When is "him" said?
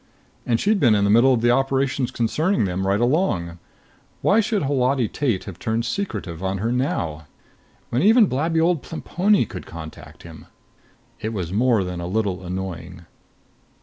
10.23-10.47